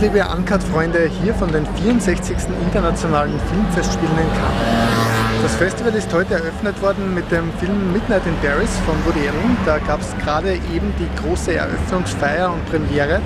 [0.00, 2.36] liebe Uncut-Freunde, hier von den 64.
[2.64, 5.42] Internationalen Filmfestspielen in Cannes.
[5.42, 9.56] Das Festival ist heute eröffnet worden mit dem Film Midnight in Paris von Woody Allen.
[9.66, 13.16] Da gab es gerade eben die große Eröffnungsfeier und Premiere,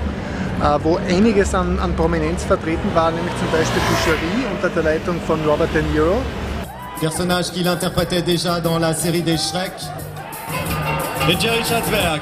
[0.61, 4.83] äh, wo einiges an, an Prominenz vertreten war, nämlich zum Beispiel die Jury unter der
[4.83, 6.21] Leitung von Robert De Niro.
[6.99, 9.73] Personnage qu'il interprétait déjà dans la série des Shrek.
[11.29, 12.21] Et Jerry Schatzberg.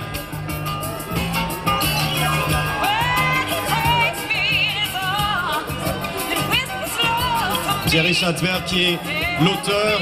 [7.94, 9.00] Jerry Schatzberg qui est
[9.40, 10.00] l'auteur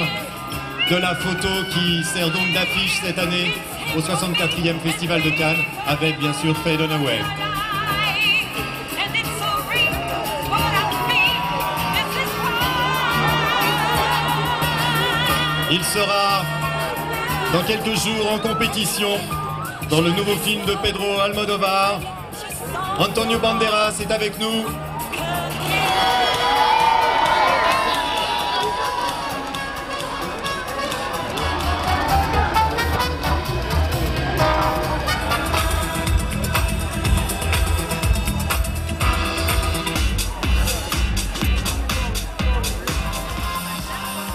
[0.89, 3.53] de la photo qui sert donc d'affiche cette année
[3.97, 7.19] au 64e Festival de Cannes avec bien sûr Faye Dunaway.
[15.70, 16.45] Il sera
[17.51, 19.17] dans quelques jours en compétition
[19.89, 21.99] dans le nouveau film de Pedro Almodovar.
[22.99, 24.65] Antonio Banderas est avec nous.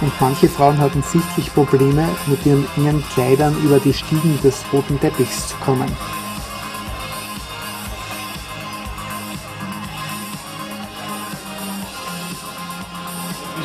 [0.07, 5.01] Und manche Frauen hatten sichtlich Probleme, mit ihren engen Kleidern über die Stiegen des roten
[5.01, 5.91] Teppichs zu kommen.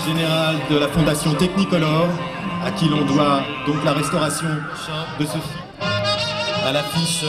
[0.04, 2.08] Général de la Fondation Technicolor,
[2.66, 4.50] à qui l'on doit donc la restauration
[5.20, 5.44] de ce film,
[6.68, 7.24] à l'affiche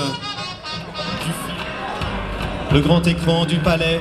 [1.23, 1.59] du film,
[2.73, 4.01] le grand écran du palais.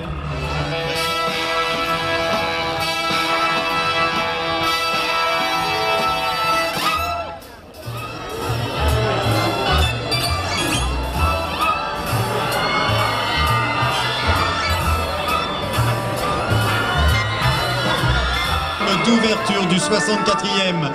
[19.05, 20.91] D'ouverture du 64e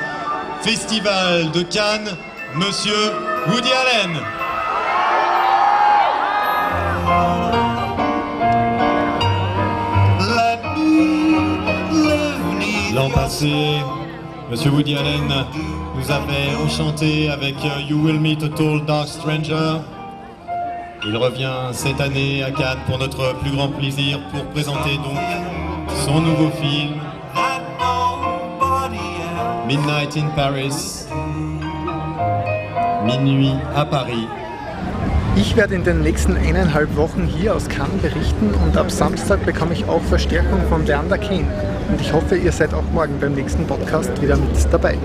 [0.62, 2.16] Festival de Cannes,
[2.54, 3.12] Monsieur
[3.48, 4.16] Woody Allen.
[12.94, 13.52] L'an passé,
[14.50, 15.44] Monsieur Woody Allen
[15.96, 17.56] nous avait enchanté avec
[17.88, 19.78] You Will Meet a Tall Dark Stranger.
[21.06, 25.18] Il revient cette année à Cannes pour notre plus grand plaisir pour présenter donc
[26.04, 26.94] son nouveau film
[29.66, 31.08] Midnight in Paris.
[33.04, 34.28] Minuit à Paris.
[35.34, 39.72] Ich werde in den nächsten eineinhalb Wochen hier aus Cannes berichten und ab Samstag bekomme
[39.72, 41.46] ich auch Verstärkung von Leander Kane.
[41.90, 44.96] Und ich hoffe, ihr seid auch morgen beim nächsten Podcast wieder mit dabei.